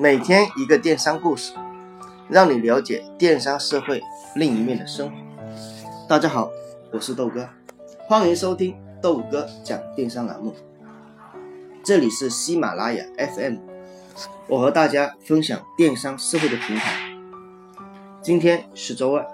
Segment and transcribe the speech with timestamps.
[0.00, 1.52] 每天一个电商故事，
[2.26, 4.02] 让你了解电商社会
[4.34, 5.14] 另一面的生活。
[6.08, 6.50] 大家好，
[6.90, 7.46] 我是豆哥，
[8.08, 10.54] 欢迎收听豆哥讲电商栏目。
[11.84, 13.56] 这里是喜马拉雅 FM，
[14.48, 16.94] 我和大家分享电商社会的平台。
[18.22, 19.26] 今天是周二，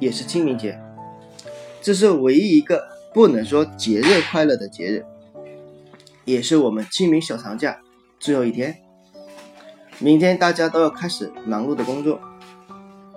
[0.00, 0.80] 也是清明节，
[1.80, 2.82] 这是唯一一个
[3.14, 5.06] 不能说节日快乐的节日，
[6.24, 7.78] 也是我们清明小长假
[8.18, 8.76] 最后一天。
[9.98, 12.20] 明天大家都要开始忙碌的工作，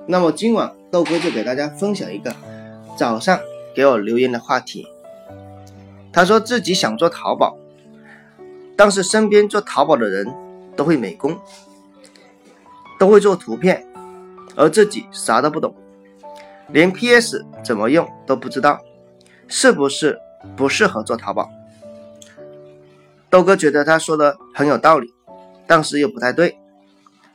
[0.05, 2.35] 那么今晚豆哥就给大家分享一个
[2.97, 3.39] 早上
[3.73, 4.87] 给我留言的话题。
[6.13, 7.57] 他说自己想做淘宝，
[8.75, 10.31] 但是身边做淘宝的人
[10.75, 11.37] 都会美工，
[12.99, 13.85] 都会做图片，
[14.55, 15.73] 而自己啥都不懂，
[16.69, 18.79] 连 PS 怎么用都不知道，
[19.47, 20.19] 是不是
[20.55, 21.49] 不适合做淘宝？
[23.29, 25.13] 豆哥觉得他说的很有道理，
[25.65, 26.57] 但是又不太对。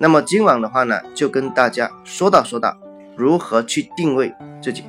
[0.03, 2.75] 那么今晚的话呢，就跟大家说道说道
[3.15, 4.85] 如何去定位自己。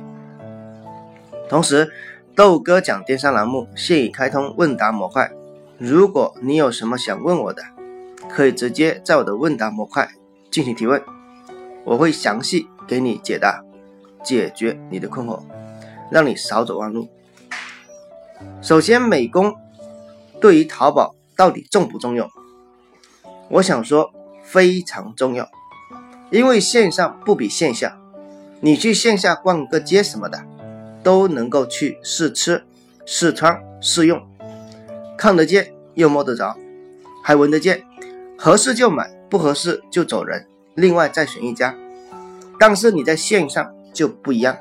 [1.50, 1.92] 同时，
[2.34, 5.30] 豆哥讲电商栏目现已开通问答模块，
[5.76, 7.62] 如果你有什么想问我的，
[8.30, 10.08] 可以直接在我的问答模块
[10.50, 11.02] 进行提问，
[11.84, 13.62] 我会详细给你解答，
[14.24, 15.42] 解决你的困惑，
[16.10, 17.06] 让你少走弯路。
[18.62, 19.54] 首先，美工
[20.40, 22.30] 对于淘宝到底重不重要？
[23.50, 24.10] 我想说。
[24.52, 25.48] 非常重要，
[26.30, 27.96] 因为线上不比线下，
[28.60, 30.44] 你去线下逛个街什么的，
[31.02, 32.62] 都能够去试吃、
[33.06, 34.20] 试穿、试用，
[35.16, 36.54] 看得见又摸得着，
[37.24, 37.82] 还闻得见，
[38.36, 41.74] 合适就买，不合适就走人，另外再选一家。
[42.60, 44.58] 但是你在线上就不一样，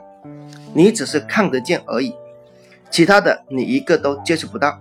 [0.74, 2.16] 你只是看得见而已，
[2.90, 4.80] 其他的你一个都接触不到。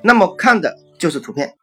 [0.00, 1.54] 那么看的就是图片。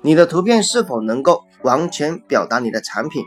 [0.00, 3.24] 你的图片是否能够完全表达你的产品？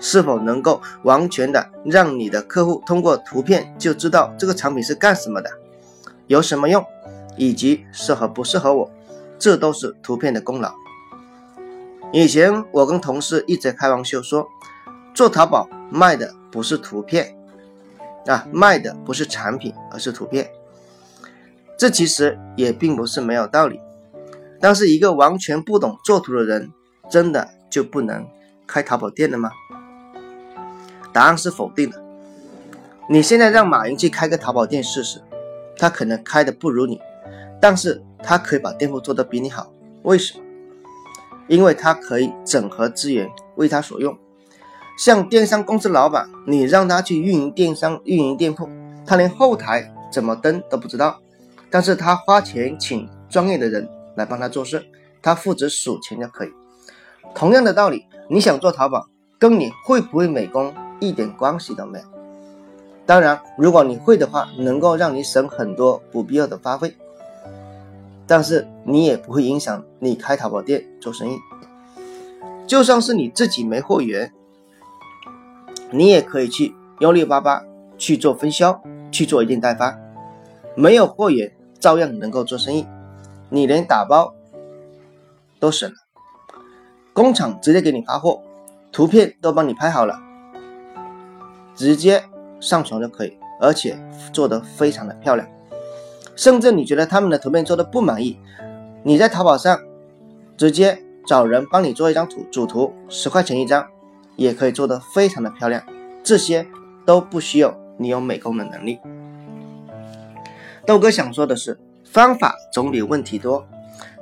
[0.00, 5.48] 是否能够完全的让你的客户通过图片就知道这个产品是干什么的，
[6.26, 6.84] 有什么用，
[7.36, 8.90] 以及适合不适合我？
[9.38, 10.74] 这都是图片的功劳。
[12.12, 14.48] 以前我跟同事一直开玩笑说，
[15.14, 17.36] 做淘宝卖的不是图片
[18.26, 20.50] 啊，卖的不是产品，而是图片。
[21.78, 23.80] 这其实也并不是没有道理。
[24.60, 26.72] 但是一个完全不懂做图的人，
[27.08, 28.28] 真的就不能
[28.66, 29.50] 开淘宝店了吗？
[31.10, 32.00] 答案是否定的。
[33.08, 35.22] 你现在让马云去开个淘宝店试试，
[35.78, 37.00] 他可能开的不如你，
[37.60, 39.72] 但是他可以把店铺做得比你好。
[40.02, 40.44] 为什么？
[41.48, 44.16] 因为他可以整合资源为他所用。
[44.98, 48.68] 像电商公司老板，你让他去运营电商、运营店铺，
[49.06, 51.18] 他连后台怎么登都不知道，
[51.70, 53.88] 但是他花钱请专业的人。
[54.14, 54.84] 来帮他做事，
[55.22, 56.52] 他负责数钱就可以。
[57.34, 62.04] 同样的道理，你想做淘宝，跟你会不会美工一点关系都没有。
[63.04, 66.94] 当然，如果你会的话，能够让你省很多不必要的花费，
[68.26, 71.36] 但是你也不会影响你开淘宝店做生意。
[72.66, 74.32] 就算是你自己没货源，
[75.90, 77.64] 你也可以去幺六八八
[77.98, 79.98] 去做分销，去做一定代发，
[80.76, 82.86] 没有货源照样能够做生意。
[83.50, 84.32] 你连打包
[85.58, 85.96] 都省了，
[87.12, 88.40] 工厂直接给你发货，
[88.90, 90.18] 图片都帮你拍好了，
[91.74, 92.24] 直接
[92.60, 93.98] 上传就可以，而且
[94.32, 95.46] 做的非常的漂亮。
[96.34, 98.38] 甚至你觉得他们的图片做的不满意，
[99.02, 99.78] 你在淘宝上
[100.56, 103.86] 直接找人帮你做一张图主图，十块钱一张，
[104.36, 105.82] 也可以做的非常的漂亮。
[106.22, 106.66] 这些
[107.04, 108.98] 都不需要你有美工的能力。
[110.86, 111.78] 豆哥想说的是。
[112.04, 113.66] 方法总比问题多。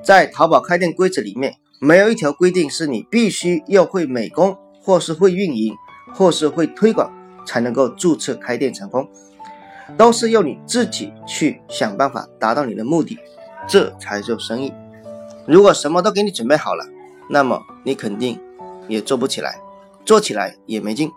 [0.00, 5.74] 在淘宝开店规则里面，没有一条规定是你必须要会美工，或是会运营，
[6.12, 7.10] 或是会推广
[7.46, 9.08] 才能够注册开店成功，
[9.96, 13.18] 都是要你自己去想办法达到你的目的，
[13.66, 14.70] 这才做生意。
[15.46, 16.84] 如果什么都给你准备好了，
[17.30, 18.38] 那么你肯定
[18.86, 19.58] 也做不起来，
[20.04, 21.10] 做起来也没劲。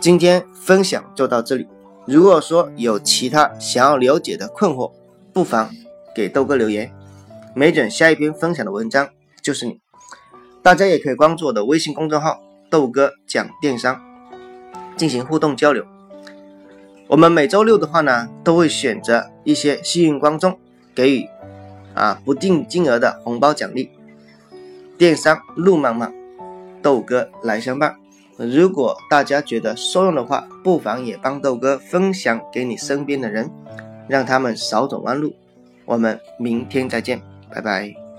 [0.00, 1.66] 今天分享就到这里。
[2.04, 4.92] 如果说有其他想要了解的困惑，
[5.32, 5.70] 不妨
[6.14, 6.92] 给豆哥留言，
[7.54, 9.08] 没准下一篇分享的文章
[9.42, 9.80] 就是你。
[10.62, 14.00] 大家也可以关注我的微信公众号“豆哥讲电商”，
[14.96, 15.84] 进行互动交流。
[17.08, 20.58] 我们每周六的话呢，都会选择一些幸运观众
[20.94, 21.28] 给予
[21.94, 23.90] 啊不定金额的红包奖励。
[24.96, 26.12] 电商路漫漫，
[26.82, 27.96] 豆哥来相伴。
[28.36, 33.50] 如果大家觉得受用的话，不妨也帮豆哥分享给你身边的人。
[34.08, 35.32] 让他们少走弯路。
[35.84, 38.09] 我们明天再见，拜拜。